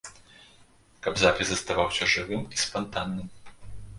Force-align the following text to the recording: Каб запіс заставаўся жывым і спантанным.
Каб 1.07 1.13
запіс 1.23 1.47
заставаўся 1.51 2.09
жывым 2.15 2.41
і 2.57 2.61
спантанным. 2.65 3.27